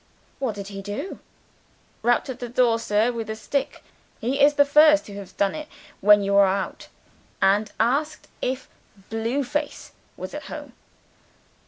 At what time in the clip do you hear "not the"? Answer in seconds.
4.53-4.65